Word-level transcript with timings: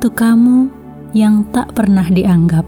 untuk 0.00 0.16
kamu 0.16 0.72
yang 1.12 1.44
tak 1.52 1.76
pernah 1.76 2.08
dianggap. 2.08 2.64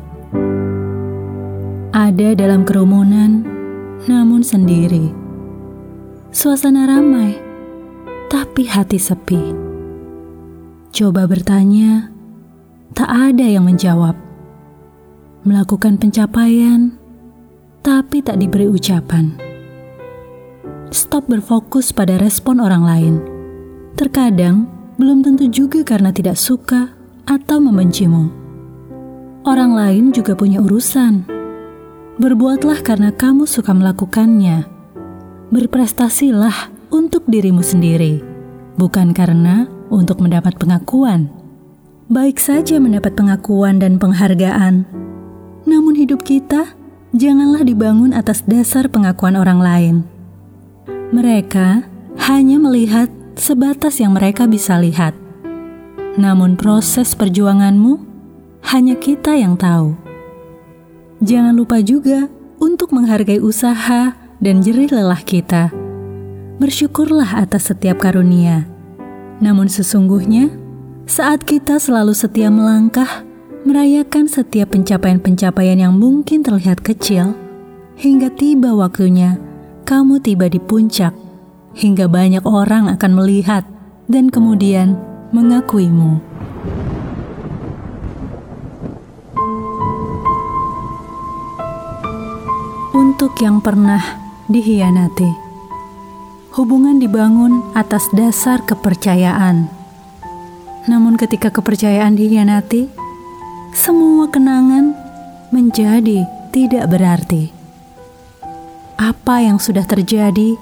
Ada 1.97 2.37
dalam 2.37 2.61
kerumunan, 2.61 3.41
namun 4.05 4.45
sendiri. 4.45 5.09
Suasana 6.29 6.85
ramai, 6.85 7.33
tapi 8.29 8.69
hati 8.69 9.01
sepi. 9.01 9.49
Coba 10.93 11.25
bertanya, 11.25 12.13
tak 12.93 13.09
ada 13.09 13.49
yang 13.49 13.65
menjawab. 13.65 14.13
Melakukan 15.49 15.97
pencapaian, 15.97 16.93
tapi 17.81 18.21
tak 18.21 18.45
diberi 18.45 18.69
ucapan. 18.69 19.41
Stop 20.93 21.33
berfokus 21.33 21.97
pada 21.97 22.21
respon 22.21 22.61
orang 22.61 22.85
lain. 22.85 23.15
Terkadang 23.97 24.69
belum 25.01 25.25
tentu 25.25 25.49
juga 25.49 25.81
karena 25.81 26.13
tidak 26.13 26.37
suka 26.37 27.01
atau 27.27 27.59
membencimu. 27.63 28.31
Orang 29.43 29.75
lain 29.75 30.15
juga 30.15 30.39
punya 30.39 30.63
urusan. 30.63 31.27
Berbuatlah 32.19 32.85
karena 32.87 33.11
kamu 33.11 33.49
suka 33.49 33.75
melakukannya. 33.75 34.69
Berprestasilah 35.51 36.71
untuk 36.95 37.27
dirimu 37.27 37.65
sendiri, 37.65 38.23
bukan 38.79 39.11
karena 39.11 39.67
untuk 39.91 40.23
mendapat 40.23 40.55
pengakuan. 40.57 41.29
Baik 42.13 42.39
saja 42.39 42.77
mendapat 42.77 43.17
pengakuan 43.17 43.81
dan 43.81 43.97
penghargaan, 43.97 44.85
namun 45.65 45.95
hidup 45.97 46.23
kita 46.23 46.77
janganlah 47.13 47.65
dibangun 47.65 48.13
atas 48.17 48.45
dasar 48.45 48.89
pengakuan 48.89 49.37
orang 49.37 49.61
lain. 49.61 49.97
Mereka 51.13 51.85
hanya 52.29 52.57
melihat 52.61 53.09
sebatas 53.37 54.01
yang 54.01 54.17
mereka 54.17 54.49
bisa 54.49 54.77
lihat. 54.81 55.22
Namun 56.17 56.61
proses 56.61 57.17
perjuanganmu 57.17 58.01
hanya 58.73 58.97
kita 58.97 59.37
yang 59.37 59.57
tahu. 59.57 59.97
Jangan 61.23 61.55
lupa 61.55 61.79
juga 61.81 62.29
untuk 62.61 62.93
menghargai 62.93 63.39
usaha 63.39 64.15
dan 64.43 64.61
jerih 64.61 64.91
lelah 64.91 65.23
kita. 65.23 65.71
Bersyukurlah 66.59 67.39
atas 67.39 67.73
setiap 67.73 68.03
karunia. 68.03 68.67
Namun 69.43 69.67
sesungguhnya, 69.67 70.53
saat 71.07 71.43
kita 71.43 71.79
selalu 71.83 72.15
setia 72.15 72.51
melangkah, 72.53 73.27
merayakan 73.67 74.31
setiap 74.31 74.75
pencapaian-pencapaian 74.75 75.79
yang 75.79 75.95
mungkin 75.95 76.43
terlihat 76.47 76.83
kecil, 76.83 77.35
hingga 77.99 78.31
tiba 78.35 78.75
waktunya 78.75 79.39
kamu 79.83 80.23
tiba 80.23 80.47
di 80.49 80.63
puncak 80.63 81.13
hingga 81.77 82.09
banyak 82.09 82.45
orang 82.45 82.89
akan 82.89 83.13
melihat 83.17 83.65
dan 84.09 84.29
kemudian 84.29 84.97
mengakuimu. 85.33 86.21
Untuk 92.93 93.33
yang 93.41 93.65
pernah 93.65 94.01
dihianati, 94.53 95.33
hubungan 96.53 97.01
dibangun 97.01 97.65
atas 97.73 98.13
dasar 98.13 98.61
kepercayaan. 98.69 99.73
Namun, 100.85 101.17
ketika 101.17 101.49
kepercayaan 101.49 102.13
dihianati, 102.13 102.93
semua 103.73 104.29
kenangan 104.29 104.93
menjadi 105.49 106.29
tidak 106.53 106.85
berarti. 106.93 107.49
Apa 109.01 109.41
yang 109.41 109.57
sudah 109.57 109.89
terjadi 109.89 110.61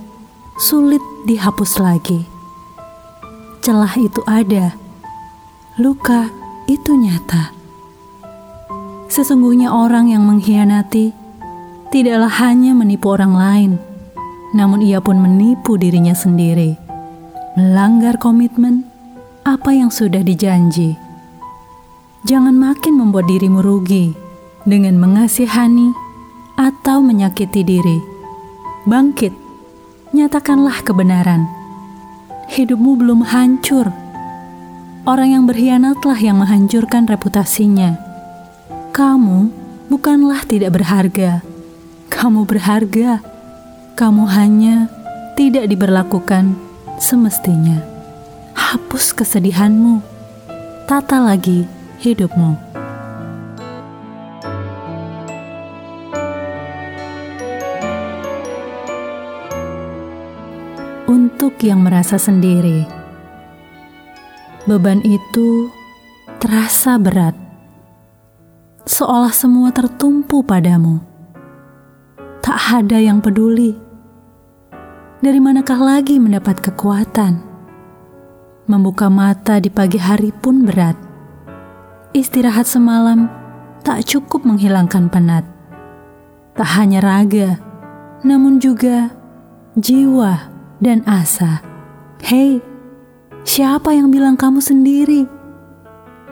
sulit 0.62 1.02
dihapus 1.26 1.82
lagi. 1.82 2.39
Celah 3.60 3.92
itu 4.00 4.24
ada, 4.24 4.72
luka 5.76 6.32
itu 6.64 6.96
nyata. 6.96 7.52
Sesungguhnya 9.12 9.68
orang 9.68 10.08
yang 10.08 10.24
mengkhianati 10.24 11.12
tidaklah 11.92 12.32
hanya 12.40 12.72
menipu 12.72 13.12
orang 13.12 13.36
lain, 13.36 13.72
namun 14.56 14.80
ia 14.80 15.04
pun 15.04 15.20
menipu 15.20 15.76
dirinya 15.76 16.16
sendiri, 16.16 16.80
melanggar 17.52 18.16
komitmen 18.16 18.88
apa 19.44 19.76
yang 19.76 19.92
sudah 19.92 20.24
dijanji. 20.24 20.96
Jangan 22.24 22.56
makin 22.56 22.96
membuat 22.96 23.28
dirimu 23.28 23.60
rugi 23.60 24.16
dengan 24.64 24.96
mengasihani 24.96 25.92
atau 26.56 27.04
menyakiti 27.04 27.60
diri. 27.60 28.00
Bangkit 28.88 29.36
nyatakanlah 30.16 30.80
kebenaran. 30.80 31.59
Hidupmu 32.50 32.98
belum 32.98 33.22
hancur. 33.30 33.94
Orang 35.06 35.30
yang 35.30 35.46
berkhianatlah 35.46 36.18
yang 36.18 36.42
menghancurkan 36.42 37.06
reputasinya. 37.06 37.94
Kamu 38.90 39.54
bukanlah 39.86 40.42
tidak 40.50 40.74
berharga. 40.74 41.46
Kamu 42.10 42.42
berharga. 42.50 43.22
Kamu 43.94 44.26
hanya 44.34 44.90
tidak 45.38 45.70
diberlakukan 45.70 46.58
semestinya. 46.98 47.86
Hapus 48.58 49.14
kesedihanmu. 49.14 50.02
Tata 50.90 51.22
lagi 51.22 51.70
hidupmu. 52.02 52.69
Untuk 61.10 61.58
yang 61.66 61.82
merasa 61.82 62.14
sendiri. 62.14 62.86
Beban 64.70 65.02
itu 65.02 65.66
terasa 66.38 66.94
berat, 67.02 67.34
seolah 68.86 69.34
semua 69.34 69.74
tertumpu 69.74 70.46
padamu. 70.46 71.02
Tak 72.38 72.86
ada 72.86 73.02
yang 73.02 73.18
peduli. 73.18 73.74
Dari 75.20 75.42
manakah 75.42 75.82
lagi 75.82 76.16
mendapat 76.22 76.62
kekuatan? 76.62 77.42
Membuka 78.70 79.10
mata 79.10 79.58
di 79.58 79.68
pagi 79.68 79.98
hari 79.98 80.30
pun 80.30 80.62
berat. 80.62 80.94
Istirahat 82.14 82.70
semalam 82.70 83.26
tak 83.82 84.06
cukup 84.06 84.46
menghilangkan 84.46 85.10
penat. 85.10 85.42
Tak 86.54 86.70
hanya 86.78 87.02
raga, 87.02 87.58
namun 88.22 88.62
juga 88.62 89.12
jiwa 89.76 90.59
dan 90.80 91.04
asa. 91.04 91.60
Hei, 92.24 92.58
siapa 93.44 93.92
yang 93.92 94.08
bilang 94.08 94.34
kamu 94.34 94.58
sendiri? 94.64 95.28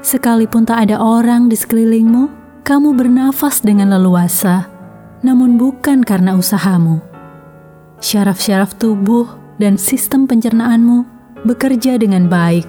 Sekalipun 0.01 0.65
tak 0.65 0.89
ada 0.89 0.97
orang 0.99 1.53
di 1.53 1.57
sekelilingmu, 1.57 2.33
kamu 2.65 2.97
bernafas 2.97 3.61
dengan 3.61 3.93
leluasa, 3.93 4.69
namun 5.21 5.61
bukan 5.61 6.01
karena 6.01 6.35
usahamu. 6.37 7.01
Syaraf-syaraf 8.01 8.77
tubuh 8.77 9.29
dan 9.61 9.77
sistem 9.77 10.25
pencernaanmu 10.25 11.05
bekerja 11.45 12.01
dengan 12.01 12.31
baik. 12.31 12.65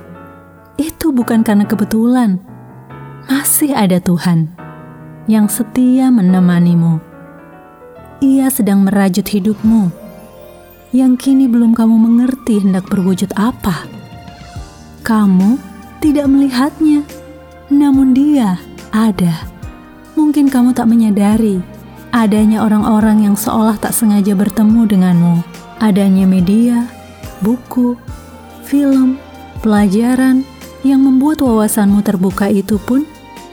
Itu 0.80 1.12
bukan 1.12 1.44
karena 1.44 1.68
kebetulan. 1.68 2.40
Masih 3.30 3.76
ada 3.78 4.02
Tuhan 4.02 4.50
yang 5.30 5.46
setia 5.46 6.10
menemanimu. 6.10 6.98
Ia 8.26 8.50
sedang 8.50 8.90
merajut 8.90 9.28
hidupmu 9.28 9.99
yang 10.90 11.14
kini 11.22 11.46
belum 11.46 11.78
kamu 11.78 11.96
mengerti 12.02 12.66
hendak 12.66 12.90
berwujud 12.90 13.30
apa. 13.38 13.86
Kamu 15.06 15.62
tidak 16.02 16.26
melihatnya, 16.26 17.06
namun 17.70 18.18
dia 18.18 18.58
ada. 18.90 19.46
Mungkin 20.18 20.50
kamu 20.50 20.74
tak 20.74 20.90
menyadari 20.90 21.62
adanya 22.10 22.66
orang-orang 22.66 23.30
yang 23.30 23.38
seolah 23.38 23.78
tak 23.78 23.94
sengaja 23.94 24.34
bertemu 24.34 24.90
denganmu. 24.90 25.36
Adanya 25.80 26.26
media, 26.26 26.90
buku, 27.40 27.96
film, 28.66 29.22
pelajaran 29.62 30.44
yang 30.82 31.06
membuat 31.06 31.40
wawasanmu 31.46 32.02
terbuka 32.02 32.50
itu 32.50 32.82
pun 32.82 33.06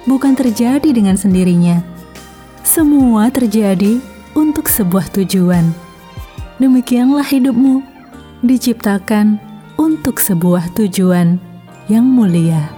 bukan 0.09 0.33
terjadi 0.35 0.89
dengan 0.91 1.15
sendirinya. 1.21 1.85
Semua 2.67 3.31
terjadi 3.31 4.03
untuk 4.35 4.67
sebuah 4.67 5.07
tujuan 5.15 5.86
demikianlah 6.57 7.25
hidupmu 7.25 7.85
diciptakan 8.41 9.37
untuk 9.77 10.17
sebuah 10.21 10.73
tujuan 10.73 11.37
yang 11.89 12.05
mulia. 12.05 12.73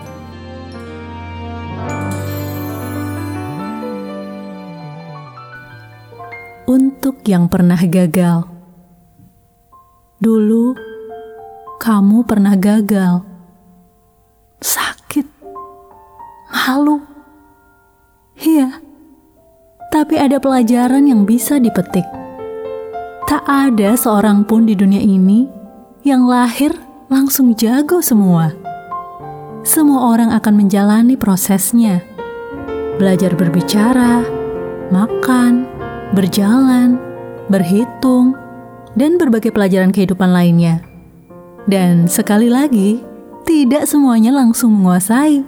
Untuk 6.69 7.25
yang 7.25 7.49
pernah 7.49 7.81
gagal, 7.81 8.45
dulu 10.21 10.77
kamu 11.81 12.27
pernah 12.29 12.53
gagal, 12.59 13.25
sakit, 14.61 15.25
malu, 16.53 17.01
iya, 18.37 18.85
tapi 19.89 20.21
ada 20.21 20.37
pelajaran 20.37 21.09
yang 21.09 21.25
bisa 21.25 21.57
dipetik 21.57 22.05
Tak 23.29 23.45
ada 23.45 23.93
seorang 23.93 24.41
pun 24.49 24.65
di 24.65 24.73
dunia 24.73 25.05
ini 25.05 25.45
yang 26.01 26.25
lahir 26.25 26.73
langsung 27.13 27.53
jago 27.53 28.01
semua. 28.01 28.57
semua 29.69 30.17
orang 30.17 30.33
akan 30.33 30.65
menjalani 30.65 31.13
prosesnya. 31.13 32.01
Belajar 32.97 33.37
berbicara, 33.37 34.25
makan, 34.89 35.69
berjalan, 36.17 36.97
berhitung, 37.53 38.33
dan 38.97 39.21
berbagai 39.21 39.53
pelajaran 39.53 39.93
kehidupan 39.93 40.33
lainnya. 40.33 40.81
Dan 41.69 42.09
sekali 42.09 42.49
lagi, 42.49 43.05
tidak 43.45 43.85
semuanya 43.85 44.33
langsung 44.33 44.73
menguasai. 44.73 45.45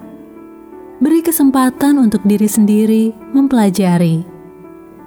Beri 1.00 1.24
kesempatan 1.24 1.96
untuk 1.96 2.20
diri 2.28 2.44
sendiri 2.44 3.16
mempelajari. 3.32 4.20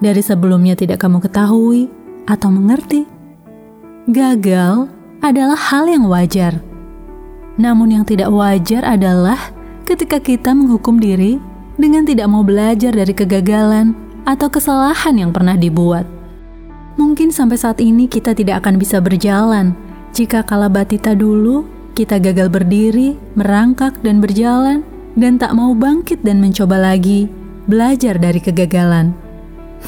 Dari 0.01 0.21
sebelumnya 0.25 0.73
tidak 0.73 1.05
kamu 1.05 1.21
ketahui 1.21 2.01
atau 2.27 2.49
mengerti. 2.51 3.07
Gagal 4.09 4.91
adalah 5.23 5.55
hal 5.55 5.87
yang 5.87 6.05
wajar. 6.11 6.59
Namun 7.55 7.95
yang 7.95 8.05
tidak 8.05 8.33
wajar 8.33 8.83
adalah 8.83 9.39
ketika 9.87 10.19
kita 10.19 10.51
menghukum 10.51 10.99
diri 10.99 11.39
dengan 11.79 12.03
tidak 12.03 12.27
mau 12.27 12.43
belajar 12.43 12.91
dari 12.91 13.13
kegagalan 13.15 13.95
atau 14.27 14.47
kesalahan 14.51 15.15
yang 15.15 15.31
pernah 15.31 15.55
dibuat. 15.55 16.07
Mungkin 16.99 17.33
sampai 17.33 17.57
saat 17.57 17.79
ini 17.81 18.05
kita 18.05 18.37
tidak 18.37 18.63
akan 18.63 18.77
bisa 18.77 19.01
berjalan 19.01 19.73
jika 20.13 20.45
kala 20.45 20.69
batita 20.69 21.17
dulu 21.17 21.65
kita 21.93 22.17
gagal 22.17 22.49
berdiri, 22.49 23.17
merangkak 23.37 23.97
dan 24.01 24.17
berjalan 24.17 24.81
dan 25.13 25.37
tak 25.37 25.53
mau 25.53 25.77
bangkit 25.77 26.25
dan 26.25 26.41
mencoba 26.41 26.77
lagi 26.77 27.29
belajar 27.69 28.17
dari 28.17 28.41
kegagalan. 28.41 29.22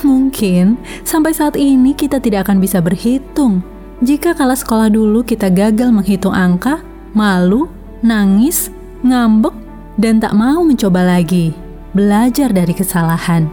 Mungkin 0.04 0.76
sampai 1.08 1.32
saat 1.32 1.56
ini 1.56 1.96
kita 1.96 2.20
tidak 2.20 2.50
akan 2.50 2.60
bisa 2.60 2.84
berhitung 2.84 3.64
jika 4.04 4.36
kala 4.36 4.60
sekolah 4.60 4.92
dulu 4.92 5.24
kita 5.24 5.48
gagal 5.48 5.88
menghitung 5.94 6.36
angka, 6.36 6.84
malu, 7.16 7.72
nangis, 8.04 8.68
ngambek, 9.08 9.56
dan 9.96 10.20
tak 10.20 10.36
mau 10.36 10.68
mencoba 10.68 11.16
lagi 11.16 11.56
belajar 11.96 12.52
dari 12.52 12.76
kesalahan 12.76 13.48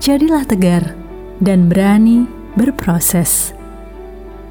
jadilah 0.00 0.48
tegar 0.48 0.96
dan 1.44 1.68
berani 1.68 2.24
berproses. 2.56 3.52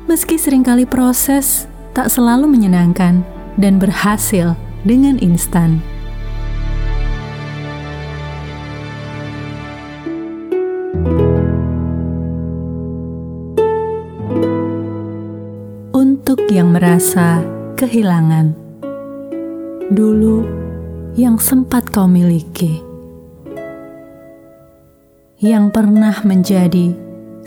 Meski 0.05 0.37
sering 0.37 0.61
kali 0.61 0.85
proses 0.85 1.65
tak 1.97 2.13
selalu 2.13 2.45
menyenangkan 2.45 3.25
dan 3.57 3.81
berhasil 3.81 4.53
dengan 4.85 5.17
instan. 5.19 5.81
Merasa 16.99 17.39
kehilangan, 17.79 18.51
dulu 19.87 20.43
yang 21.15 21.39
sempat 21.39 21.87
kau 21.95 22.11
miliki 22.11 22.83
yang 25.39 25.71
pernah 25.71 26.19
menjadi 26.27 26.91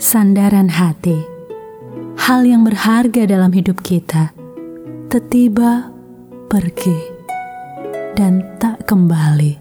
sandaran 0.01 0.73
hati, 0.73 1.21
hal 2.17 2.49
yang 2.49 2.65
berharga 2.65 3.29
dalam 3.29 3.53
hidup 3.53 3.85
kita, 3.85 4.33
tiba 5.29 5.93
pergi 6.49 6.97
dan 8.17 8.57
tak 8.57 8.89
kembali, 8.89 9.53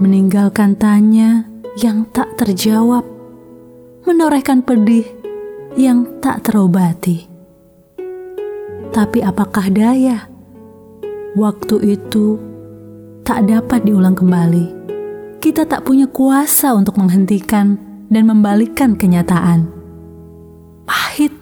meninggalkan 0.00 0.80
tanya 0.80 1.44
yang 1.76 2.08
tak 2.08 2.40
terjawab, 2.40 3.04
menorehkan 4.08 4.64
pedih 4.64 5.04
yang 5.76 6.08
tak 6.24 6.40
terobati. 6.40 7.29
Tapi 8.90 9.22
apakah 9.22 9.70
daya? 9.70 10.26
Waktu 11.38 11.94
itu 11.94 12.38
tak 13.22 13.46
dapat 13.46 13.86
diulang 13.86 14.18
kembali 14.18 14.80
kita 15.40 15.64
tak 15.64 15.88
punya 15.88 16.04
kuasa 16.04 16.76
untuk 16.76 17.00
menghentikan 17.00 17.80
dan 18.12 18.28
membalikkan 18.28 18.92
kenyataan. 18.92 19.72
Pahit, 20.84 21.32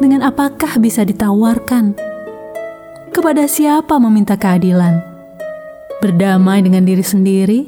dengan 0.00 0.24
apakah 0.24 0.80
bisa 0.80 1.04
ditawarkan? 1.04 1.92
Kepada 3.12 3.44
siapa 3.44 4.00
meminta 4.00 4.40
keadilan? 4.40 5.04
Berdamai 6.00 6.64
dengan 6.64 6.88
diri 6.88 7.04
sendiri 7.04 7.60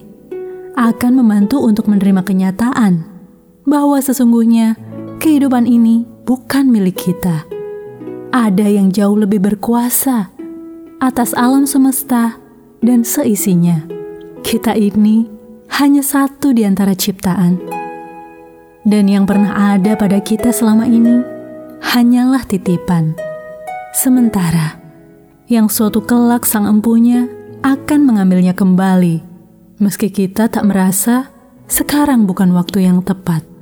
akan 0.74 1.20
membantu 1.20 1.60
untuk 1.60 1.86
menerima 1.86 2.24
kenyataan 2.24 3.04
bahwa 3.68 4.00
sesungguhnya 4.00 4.74
kehidupan 5.20 5.68
ini 5.68 6.08
bukan 6.24 6.72
milik 6.72 6.96
kita. 6.96 7.53
Ada 8.34 8.66
yang 8.66 8.90
jauh 8.90 9.14
lebih 9.14 9.38
berkuasa 9.38 10.34
atas 10.98 11.38
alam 11.38 11.70
semesta 11.70 12.34
dan 12.82 13.06
seisinya 13.06 13.86
kita 14.42 14.75
ini 14.75 15.31
hanya 15.78 16.02
satu 16.02 16.50
di 16.50 16.66
antara 16.66 16.98
ciptaan. 16.98 17.62
Dan 18.82 19.06
yang 19.06 19.22
pernah 19.22 19.78
ada 19.78 19.94
pada 19.94 20.19
kita 20.19 20.50
selama 20.50 20.82
ini 20.82 21.22
hanyalah 21.78 22.42
titipan. 22.42 23.14
Sementara 23.94 24.82
yang 25.46 25.70
suatu 25.70 26.02
kelak 26.02 26.42
sang 26.42 26.66
empunya 26.66 27.30
akan 27.62 28.02
mengambilnya 28.02 28.50
kembali, 28.50 29.22
meski 29.78 30.10
kita 30.10 30.50
tak 30.50 30.66
merasa 30.66 31.30
sekarang 31.70 32.26
bukan 32.26 32.50
waktu 32.50 32.82
yang 32.82 32.98
tepat. 32.98 33.53